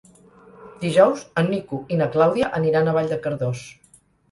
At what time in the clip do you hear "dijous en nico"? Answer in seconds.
0.83-1.81